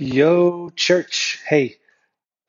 Yo, 0.00 0.70
church. 0.76 1.40
Hey, 1.44 1.78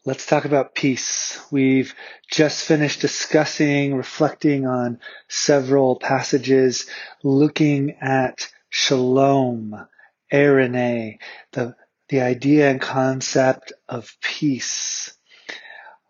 let's 0.06 0.28
talk 0.28 0.46
about 0.46 0.76
peace. 0.76 1.40
We've 1.50 1.96
just 2.30 2.64
finished 2.64 3.02
discussing, 3.02 3.96
reflecting 3.96 4.68
on 4.68 5.00
several 5.28 5.98
passages, 5.98 6.86
looking 7.24 7.98
at 8.02 8.52
shalom, 8.70 9.88
eirene, 10.32 11.18
the, 11.54 11.76
the 12.10 12.22
idea 12.22 12.70
and 12.70 12.80
concept 12.80 13.74
of 13.88 14.16
peace. 14.22 15.18
I 15.50 15.54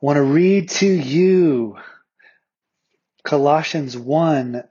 want 0.02 0.18
to 0.18 0.24
read 0.24 0.72
to 0.72 0.88
you 0.88 1.78
Colossians 3.24 3.98
1 3.98 4.66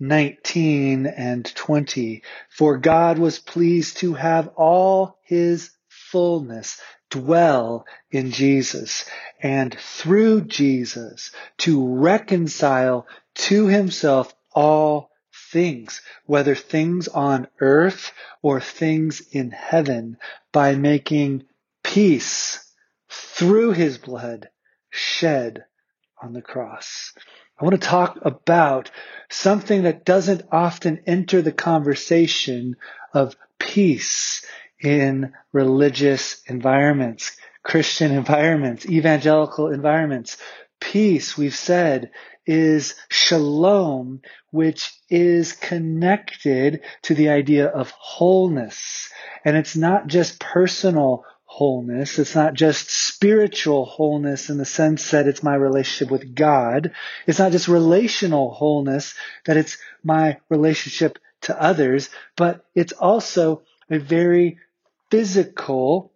19 0.00 1.06
and 1.06 1.54
20. 1.54 2.22
For 2.48 2.78
God 2.78 3.20
was 3.20 3.38
pleased 3.38 3.98
to 3.98 4.14
have 4.14 4.48
all 4.56 5.18
his 5.22 5.70
fullness 6.10 6.80
dwell 7.10 7.86
in 8.10 8.30
Jesus 8.30 9.04
and 9.42 9.76
through 9.78 10.42
Jesus 10.42 11.30
to 11.58 11.94
reconcile 11.96 13.06
to 13.34 13.66
himself 13.66 14.34
all 14.52 15.10
things, 15.50 16.00
whether 16.26 16.54
things 16.54 17.08
on 17.08 17.48
earth 17.60 18.12
or 18.42 18.60
things 18.60 19.22
in 19.32 19.50
heaven 19.50 20.16
by 20.52 20.74
making 20.74 21.44
peace 21.82 22.72
through 23.08 23.72
his 23.72 23.98
blood 23.98 24.48
shed 24.90 25.64
on 26.22 26.32
the 26.32 26.42
cross. 26.42 27.12
I 27.58 27.64
want 27.64 27.80
to 27.80 27.86
talk 27.88 28.18
about 28.22 28.90
something 29.28 29.82
that 29.82 30.04
doesn't 30.04 30.42
often 30.50 31.02
enter 31.06 31.42
the 31.42 31.52
conversation 31.52 32.76
of 33.12 33.36
peace 33.58 34.44
in 34.80 35.32
religious 35.52 36.42
environments, 36.46 37.36
Christian 37.62 38.12
environments, 38.12 38.86
evangelical 38.86 39.70
environments. 39.70 40.36
Peace, 40.80 41.36
we've 41.36 41.54
said, 41.54 42.10
is 42.46 42.94
shalom, 43.10 44.22
which 44.50 44.92
is 45.10 45.52
connected 45.52 46.80
to 47.02 47.14
the 47.14 47.28
idea 47.28 47.66
of 47.66 47.90
wholeness. 47.90 49.10
And 49.44 49.56
it's 49.56 49.76
not 49.76 50.06
just 50.06 50.40
personal 50.40 51.24
wholeness. 51.44 52.18
It's 52.18 52.34
not 52.34 52.54
just 52.54 52.90
spiritual 52.90 53.84
wholeness 53.84 54.50
in 54.50 54.56
the 54.56 54.64
sense 54.64 55.10
that 55.10 55.26
it's 55.26 55.42
my 55.42 55.54
relationship 55.54 56.10
with 56.10 56.34
God. 56.34 56.92
It's 57.26 57.38
not 57.38 57.52
just 57.52 57.68
relational 57.68 58.50
wholeness, 58.50 59.14
that 59.44 59.56
it's 59.56 59.76
my 60.02 60.38
relationship 60.48 61.18
to 61.42 61.60
others, 61.60 62.08
but 62.36 62.64
it's 62.74 62.92
also 62.92 63.62
a 63.90 63.98
very 63.98 64.58
physical 65.10 66.12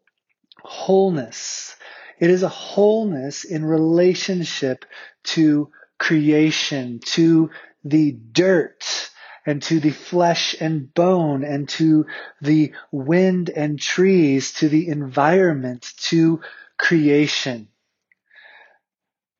wholeness. 0.62 1.76
It 2.18 2.30
is 2.30 2.42
a 2.42 2.48
wholeness 2.48 3.44
in 3.44 3.64
relationship 3.64 4.84
to 5.24 5.70
creation, 5.98 7.00
to 7.00 7.50
the 7.84 8.12
dirt, 8.12 9.10
and 9.46 9.62
to 9.64 9.78
the 9.78 9.90
flesh 9.90 10.56
and 10.58 10.92
bone, 10.94 11.44
and 11.44 11.68
to 11.70 12.06
the 12.40 12.72
wind 12.90 13.50
and 13.50 13.78
trees, 13.78 14.52
to 14.54 14.68
the 14.68 14.88
environment, 14.88 15.92
to 15.98 16.40
creation. 16.78 17.68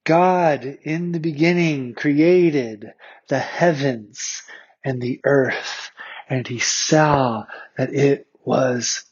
God 0.05 0.64
in 0.83 1.12
the 1.12 1.20
beginning 1.20 1.94
created 1.94 2.92
the 3.28 3.39
heavens 3.39 4.42
and 4.84 5.00
the 5.00 5.20
earth, 5.24 5.91
and 6.28 6.46
he 6.46 6.58
saw 6.58 7.44
that 7.78 7.94
it 7.94 8.27
was 8.44 9.05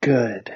good. 0.00 0.54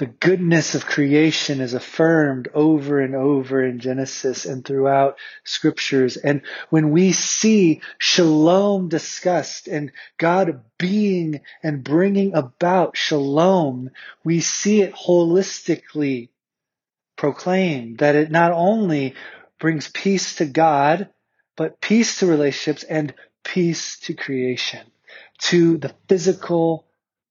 The 0.00 0.06
goodness 0.06 0.74
of 0.74 0.86
creation 0.86 1.60
is 1.60 1.74
affirmed 1.74 2.48
over 2.54 3.00
and 3.00 3.14
over 3.14 3.62
in 3.62 3.80
Genesis 3.80 4.46
and 4.46 4.64
throughout 4.64 5.18
scriptures. 5.44 6.16
And 6.16 6.40
when 6.70 6.90
we 6.90 7.12
see 7.12 7.82
shalom 7.98 8.88
discussed 8.88 9.68
and 9.68 9.92
God 10.16 10.62
being 10.78 11.42
and 11.62 11.84
bringing 11.84 12.34
about 12.34 12.96
shalom, 12.96 13.90
we 14.24 14.40
see 14.40 14.80
it 14.80 14.94
holistically 14.94 16.30
proclaimed 17.16 17.98
that 17.98 18.16
it 18.16 18.30
not 18.30 18.52
only 18.52 19.14
brings 19.58 19.88
peace 19.88 20.36
to 20.36 20.46
God, 20.46 21.10
but 21.56 21.78
peace 21.82 22.20
to 22.20 22.26
relationships 22.26 22.84
and 22.84 23.12
peace 23.44 23.98
to 23.98 24.14
creation, 24.14 24.86
to 25.40 25.76
the 25.76 25.94
physical 26.08 26.86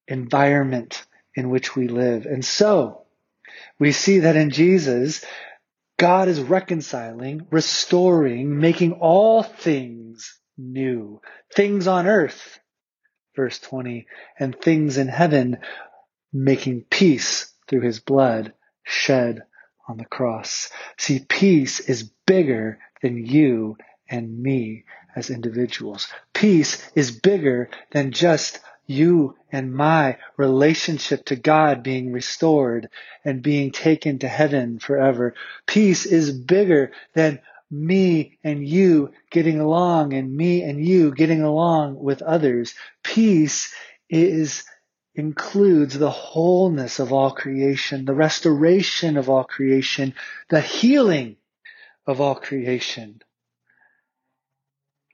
environment 0.10 1.06
in 1.36 1.50
which 1.50 1.76
we 1.76 1.88
live. 1.88 2.26
And 2.26 2.44
so 2.44 3.04
we 3.80 3.92
see 3.92 4.20
that 4.20 4.36
in 4.36 4.50
Jesus, 4.50 5.24
God 5.98 6.28
is 6.28 6.42
reconciling, 6.42 7.48
restoring, 7.52 8.60
making 8.60 8.94
all 8.94 9.44
things 9.44 10.40
new. 10.58 11.22
Things 11.54 11.88
on 11.88 12.08
earth, 12.08 12.60
verse 13.36 13.60
20, 13.60 14.08
and 14.38 14.60
things 14.60 14.98
in 14.98 15.08
heaven, 15.08 15.60
making 16.34 16.86
peace 16.90 17.54
through 17.68 17.82
his 17.82 18.00
blood 18.00 18.54
shed 18.84 19.44
on 19.88 19.98
the 19.98 20.06
cross. 20.06 20.70
See, 20.98 21.20
peace 21.20 21.80
is 21.80 22.12
bigger 22.26 22.80
than 23.02 23.26
you 23.26 23.78
and 24.10 24.42
me 24.42 24.86
as 25.16 25.30
individuals. 25.30 26.08
Peace 26.34 26.90
is 26.96 27.12
bigger 27.12 27.70
than 27.92 28.12
just 28.12 28.60
you 28.90 29.36
and 29.52 29.74
my 29.74 30.18
relationship 30.36 31.26
to 31.26 31.36
God 31.36 31.84
being 31.84 32.12
restored 32.12 32.90
and 33.24 33.44
being 33.44 33.72
taken 33.72 34.20
to 34.20 34.28
heaven 34.28 34.80
forever. 34.80 35.36
Peace 35.68 36.06
is 36.08 36.32
bigger 36.32 36.92
than 37.14 37.40
me 37.70 38.40
and 38.44 38.68
you 38.68 39.12
getting 39.30 39.60
along 39.60 40.14
and 40.14 40.36
me 40.36 40.64
and 40.64 40.84
you 40.84 41.14
getting 41.14 41.44
along 41.44 42.00
with 42.00 42.24
others. 42.24 42.74
Peace 43.04 43.74
is 44.10 44.64
includes 45.14 45.98
the 46.00 46.10
wholeness 46.10 47.00
of 47.00 47.14
all 47.14 47.32
creation, 47.32 48.06
the 48.06 48.14
restoration 48.14 49.18
of 49.18 49.30
all 49.30 49.44
creation, 49.44 50.16
the 50.50 50.62
healing 50.62 51.36
of 52.08 52.22
all 52.22 52.36
creation. 52.36 53.22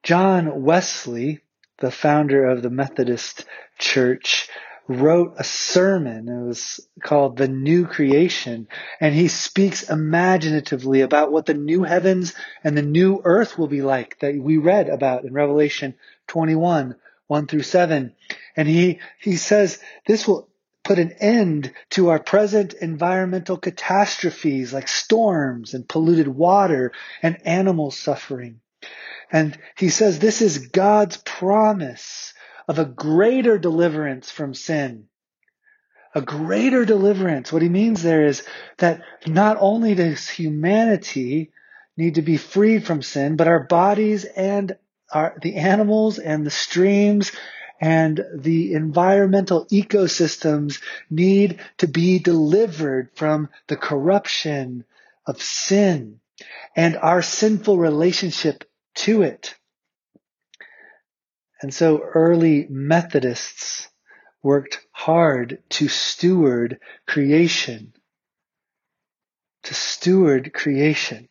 John 0.03 0.61
Wesley 0.61 1.41
the 1.79 1.91
founder 1.91 2.45
of 2.45 2.61
the 2.61 2.69
Methodist 2.69 3.45
Church, 3.77 4.49
wrote 4.87 5.33
a 5.37 5.43
sermon. 5.43 6.29
It 6.29 6.45
was 6.45 6.79
called 7.01 7.37
The 7.37 7.47
New 7.47 7.87
Creation. 7.87 8.67
And 8.99 9.15
he 9.15 9.27
speaks 9.27 9.89
imaginatively 9.89 11.01
about 11.01 11.31
what 11.31 11.45
the 11.45 11.53
new 11.53 11.83
heavens 11.83 12.33
and 12.63 12.77
the 12.77 12.83
new 12.83 13.21
earth 13.23 13.57
will 13.57 13.67
be 13.67 13.81
like 13.81 14.19
that 14.19 14.35
we 14.35 14.57
read 14.57 14.89
about 14.89 15.25
in 15.25 15.33
Revelation 15.33 15.95
21, 16.27 16.95
1 17.27 17.47
through 17.47 17.63
7. 17.63 18.13
And 18.55 18.67
he, 18.67 18.99
he 19.19 19.37
says 19.37 19.79
this 20.05 20.27
will 20.27 20.49
put 20.83 20.99
an 20.99 21.13
end 21.13 21.73
to 21.89 22.09
our 22.09 22.19
present 22.19 22.73
environmental 22.73 23.57
catastrophes 23.57 24.71
like 24.71 24.87
storms 24.87 25.73
and 25.73 25.89
polluted 25.89 26.27
water 26.27 26.91
and 27.23 27.37
animal 27.45 27.89
suffering. 27.89 28.59
And 29.35 29.59
he 29.77 29.89
says 29.89 30.17
this 30.17 30.41
is 30.41 30.69
God's 30.69 31.17
promise 31.17 32.33
of 32.69 32.79
a 32.79 32.85
greater 32.85 33.57
deliverance 33.57 34.31
from 34.31 34.53
sin. 34.53 35.07
A 36.13 36.21
greater 36.21 36.85
deliverance. 36.85 37.51
What 37.51 37.61
he 37.61 37.67
means 37.67 38.01
there 38.01 38.25
is 38.25 38.43
that 38.77 39.01
not 39.27 39.57
only 39.59 39.93
does 39.93 40.29
humanity 40.29 41.51
need 41.97 42.15
to 42.15 42.21
be 42.21 42.37
freed 42.37 42.85
from 42.85 43.01
sin, 43.01 43.35
but 43.35 43.49
our 43.49 43.65
bodies 43.65 44.23
and 44.23 44.77
our, 45.11 45.37
the 45.41 45.57
animals 45.57 46.17
and 46.17 46.45
the 46.45 46.49
streams 46.49 47.33
and 47.81 48.25
the 48.33 48.71
environmental 48.71 49.65
ecosystems 49.65 50.81
need 51.09 51.59
to 51.79 51.89
be 51.89 52.19
delivered 52.19 53.09
from 53.15 53.49
the 53.67 53.75
corruption 53.75 54.85
of 55.27 55.41
sin 55.41 56.21
and 56.73 56.95
our 56.95 57.21
sinful 57.21 57.77
relationship 57.77 58.63
to 58.95 59.21
it. 59.21 59.55
And 61.61 61.73
so 61.73 61.99
early 61.99 62.67
Methodists 62.69 63.87
worked 64.43 64.85
hard 64.91 65.63
to 65.69 65.87
steward 65.87 66.79
creation. 67.07 67.93
To 69.63 69.73
steward 69.73 70.53
creation. 70.53 71.27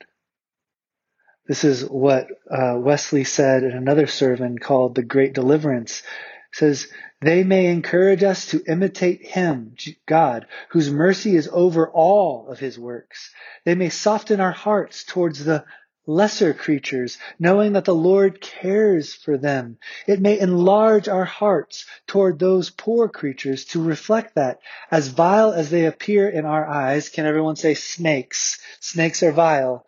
This 1.46 1.62
is 1.62 1.84
what 1.84 2.26
uh, 2.50 2.76
Wesley 2.78 3.24
said 3.24 3.62
in 3.64 3.72
another 3.72 4.06
sermon 4.06 4.58
called 4.58 4.94
The 4.94 5.02
Great 5.02 5.34
Deliverance. 5.34 6.00
It 6.00 6.56
says, 6.56 6.88
they 7.20 7.44
may 7.44 7.66
encourage 7.66 8.22
us 8.22 8.46
to 8.46 8.62
imitate 8.66 9.24
Him, 9.24 9.76
God, 10.06 10.46
whose 10.70 10.90
mercy 10.90 11.36
is 11.36 11.48
over 11.52 11.88
all 11.88 12.48
of 12.48 12.58
His 12.58 12.78
works. 12.78 13.30
They 13.64 13.74
may 13.74 13.90
soften 13.90 14.40
our 14.40 14.52
hearts 14.52 15.04
towards 15.04 15.44
the 15.44 15.64
lesser 16.06 16.52
creatures, 16.52 17.18
knowing 17.38 17.72
that 17.72 17.84
the 17.84 17.94
Lord 17.94 18.40
cares 18.40 19.14
for 19.14 19.38
them. 19.38 19.78
It 20.06 20.20
may 20.20 20.38
enlarge 20.38 21.08
our 21.08 21.24
hearts 21.24 21.86
toward 22.06 22.38
those 22.38 22.70
poor 22.70 23.08
creatures 23.08 23.64
to 23.66 23.82
reflect 23.82 24.34
that, 24.34 24.60
as 24.90 25.08
vile 25.08 25.52
as 25.52 25.70
they 25.70 25.86
appear 25.86 26.28
in 26.28 26.44
our 26.44 26.66
eyes, 26.66 27.08
can 27.08 27.26
everyone 27.26 27.56
say 27.56 27.74
snakes? 27.74 28.60
Snakes 28.80 29.22
are 29.22 29.32
vile. 29.32 29.86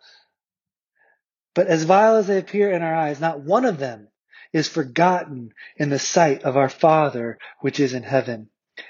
But 1.53 1.67
as 1.67 1.83
vile 1.83 2.17
as 2.17 2.27
they 2.27 2.37
appear 2.37 2.71
in 2.71 2.81
our 2.81 2.95
eyes, 2.95 3.19
not 3.19 3.41
one 3.41 3.65
of 3.65 3.77
them 3.77 4.09
is 4.53 4.67
forgotten 4.67 5.53
in 5.75 5.89
the 5.89 5.99
sight 5.99 6.43
of 6.43 6.57
our 6.57 6.69
Father 6.69 7.37
which 7.59 7.79
is 7.79 7.93
in 7.93 8.03
heaven. 8.03 8.49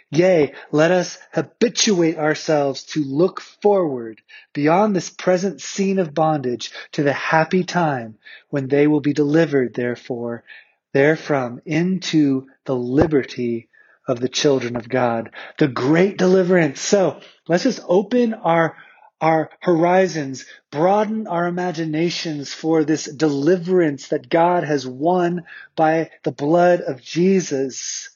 Yea, 0.09 0.53
let 0.71 0.91
us 0.91 1.17
habituate 1.33 2.17
ourselves 2.17 2.83
to 2.83 3.03
look 3.03 3.41
forward 3.41 4.21
beyond 4.53 4.95
this 4.95 5.09
present 5.09 5.61
scene 5.61 5.99
of 5.99 6.13
bondage 6.13 6.71
to 6.93 7.03
the 7.03 7.11
happy 7.11 7.65
time 7.65 8.17
when 8.49 8.69
they 8.69 8.87
will 8.87 9.01
be 9.01 9.11
delivered, 9.11 9.73
therefore, 9.73 10.45
therefrom 10.93 11.61
into 11.65 12.47
the 12.63 12.75
liberty 12.75 13.67
of 14.07 14.21
the 14.21 14.29
children 14.29 14.77
of 14.77 14.87
God. 14.87 15.31
The 15.59 15.67
great 15.67 16.17
deliverance. 16.17 16.79
So 16.79 17.19
let's 17.47 17.63
just 17.63 17.81
open 17.85 18.33
our 18.33 18.77
our 19.19 19.49
horizons, 19.61 20.45
broaden 20.71 21.25
our 21.25 21.47
imaginations 21.47 22.53
for 22.53 22.83
this 22.83 23.05
deliverance 23.05 24.09
that 24.09 24.29
God 24.29 24.63
has 24.63 24.85
won 24.85 25.43
by 25.75 26.11
the 26.23 26.31
blood 26.31 26.81
of 26.81 27.01
Jesus 27.01 28.11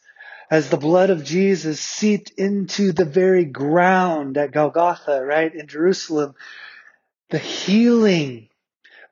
as 0.52 0.70
the 0.70 0.78
blood 0.78 1.10
of 1.10 1.24
Jesus 1.24 1.80
seeped 1.80 2.32
into 2.32 2.92
the 2.92 3.06
very 3.06 3.46
ground 3.46 4.38
at 4.38 4.52
Golgotha, 4.52 5.24
right, 5.24 5.56
in 5.56 5.68
Jerusalem, 5.68 6.36
the 7.30 7.38
healing 7.38 8.50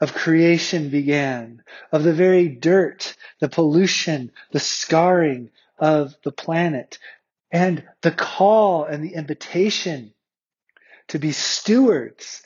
of 0.02 0.14
creation 0.14 0.90
began, 0.90 1.64
of 1.94 2.04
the 2.04 2.14
very 2.14 2.50
dirt, 2.50 3.16
the 3.40 3.48
pollution, 3.48 4.32
the 4.52 4.60
scarring 4.60 5.50
of 5.78 6.14
the 6.26 6.32
planet, 6.32 7.00
and 7.52 7.86
the 8.02 8.12
call 8.12 8.84
and 8.84 9.02
the 9.04 9.14
invitation 9.14 10.14
to 11.08 11.20
be 11.20 11.32
stewards, 11.32 12.44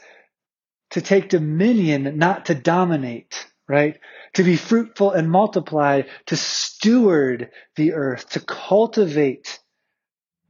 to 0.92 1.02
take 1.02 1.30
dominion, 1.30 2.20
not 2.20 2.46
to 2.46 2.56
dominate, 2.56 3.48
right? 3.68 4.00
To 4.34 4.44
be 4.44 4.56
fruitful 4.56 5.12
and 5.12 5.30
multiply, 5.30 6.04
to 6.28 6.36
steward 6.36 7.52
the 7.76 7.94
earth, 7.94 8.30
to 8.32 8.40
cultivate 8.40 9.60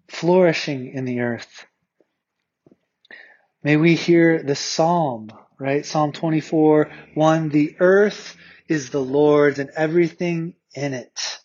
flourishing 0.07 0.94
in 0.94 1.06
the 1.06 1.21
earth. 1.21 1.65
May 3.63 3.77
we 3.77 3.95
hear 3.95 4.44
the 4.44 4.56
psalm, 4.56 5.30
right? 5.59 5.85
Psalm 5.85 6.12
24, 6.12 6.91
1, 7.13 7.50
the 7.50 7.75
earth 7.80 8.35
is 8.68 8.89
the 8.89 9.01
Lord's 9.01 9.59
and 9.59 9.69
everything 9.75 10.56
in 10.75 10.94
it. 10.94 11.39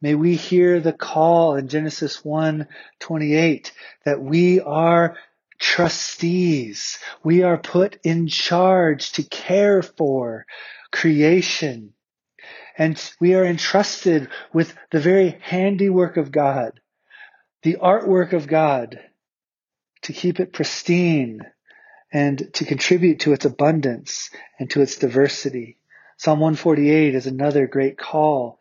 May 0.00 0.14
we 0.14 0.36
hear 0.36 0.80
the 0.80 0.92
call 0.92 1.56
in 1.56 1.68
Genesis 1.68 2.24
1, 2.24 2.68
28 3.00 3.72
that 4.04 4.20
we 4.20 4.60
are 4.60 5.16
trustees. 5.58 6.98
We 7.24 7.42
are 7.42 7.56
put 7.56 7.98
in 8.04 8.28
charge 8.28 9.12
to 9.12 9.22
care 9.22 9.82
for 9.82 10.46
creation. 10.96 11.92
And 12.78 13.00
we 13.20 13.34
are 13.34 13.44
entrusted 13.44 14.28
with 14.52 14.74
the 14.90 15.00
very 15.00 15.38
handiwork 15.42 16.16
of 16.16 16.32
God, 16.32 16.80
the 17.62 17.76
artwork 17.82 18.32
of 18.32 18.46
God, 18.46 18.98
to 20.02 20.12
keep 20.12 20.40
it 20.40 20.52
pristine 20.52 21.40
and 22.12 22.52
to 22.54 22.64
contribute 22.64 23.20
to 23.20 23.32
its 23.32 23.44
abundance 23.44 24.30
and 24.58 24.70
to 24.70 24.80
its 24.80 24.96
diversity. 24.96 25.78
Psalm 26.16 26.40
148 26.40 27.14
is 27.14 27.26
another 27.26 27.66
great 27.66 27.98
call 27.98 28.58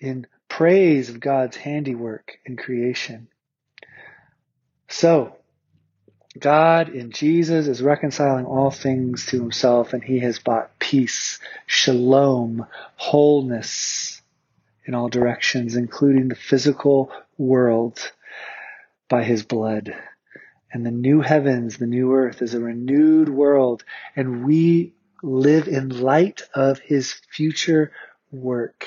in 0.00 0.26
praise 0.48 1.08
of 1.08 1.20
God's 1.20 1.56
handiwork 1.56 2.32
in 2.44 2.56
creation. 2.56 3.28
So, 4.88 5.36
God 6.38 6.88
in 6.88 7.12
Jesus 7.12 7.68
is 7.68 7.82
reconciling 7.82 8.46
all 8.46 8.70
things 8.70 9.26
to 9.26 9.40
himself 9.40 9.92
and 9.92 10.02
he 10.02 10.20
has 10.20 10.38
bought 10.38 10.71
peace, 10.92 11.40
shalom, 11.64 12.66
wholeness 12.96 14.20
in 14.84 14.94
all 14.94 15.08
directions, 15.08 15.74
including 15.74 16.28
the 16.28 16.34
physical 16.34 17.10
world 17.38 18.12
by 19.08 19.24
his 19.24 19.42
blood. 19.42 19.94
And 20.70 20.84
the 20.84 20.90
new 20.90 21.22
heavens, 21.22 21.78
the 21.78 21.86
new 21.86 22.12
earth 22.12 22.42
is 22.42 22.52
a 22.52 22.60
renewed 22.60 23.30
world 23.30 23.84
and 24.14 24.44
we 24.44 24.92
live 25.22 25.66
in 25.66 25.88
light 25.88 26.42
of 26.54 26.78
his 26.78 27.14
future 27.30 27.92
work. 28.30 28.86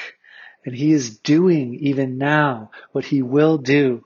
And 0.64 0.76
he 0.76 0.92
is 0.92 1.18
doing 1.18 1.74
even 1.74 2.20
now 2.20 2.70
what 2.92 3.06
he 3.06 3.24
will 3.24 3.58
do 3.58 4.06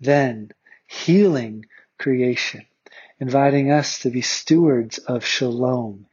then, 0.00 0.50
healing 0.86 1.64
creation 1.98 2.66
inviting 3.18 3.72
us 3.72 4.00
to 4.00 4.10
be 4.10 4.20
stewards 4.20 4.98
of 4.98 5.24
shalom 5.24 6.04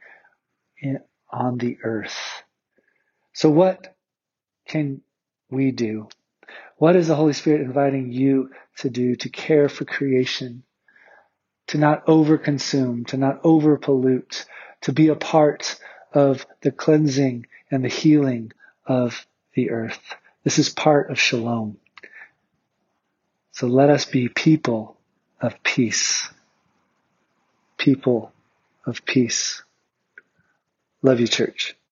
on 1.30 1.58
the 1.58 1.78
earth. 1.82 2.16
So 3.32 3.50
what 3.50 3.94
can 4.66 5.02
we 5.50 5.70
do? 5.70 6.08
What 6.76 6.96
is 6.96 7.08
the 7.08 7.14
Holy 7.14 7.32
Spirit 7.32 7.62
inviting 7.62 8.12
you 8.12 8.50
to 8.78 8.90
do 8.90 9.16
to 9.16 9.28
care 9.28 9.68
for 9.68 9.84
creation? 9.84 10.62
To 11.68 11.78
not 11.78 12.06
overconsume, 12.06 13.06
to 13.08 13.16
not 13.16 13.44
overpollute, 13.44 14.46
to 14.82 14.92
be 14.92 15.08
a 15.08 15.16
part 15.16 15.78
of 16.12 16.46
the 16.62 16.70
cleansing 16.70 17.46
and 17.70 17.84
the 17.84 17.88
healing 17.88 18.52
of 18.86 19.26
the 19.54 19.70
earth. 19.70 20.14
This 20.44 20.58
is 20.58 20.68
part 20.68 21.10
of 21.10 21.18
shalom. 21.18 21.78
So 23.52 23.66
let 23.66 23.90
us 23.90 24.04
be 24.04 24.28
people 24.28 24.96
of 25.40 25.60
peace 25.62 26.30
people 27.76 28.32
of 28.84 29.04
peace. 29.04 29.62
Love 31.06 31.20
you, 31.20 31.28
church. 31.28 31.76